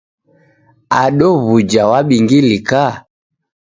Ado 1.01 1.27
w'uja 1.45 1.83
wabingilika? 1.91 2.83